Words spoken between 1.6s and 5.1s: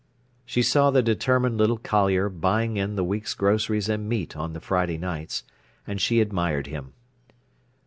collier buying in the week's groceries and meat on the Friday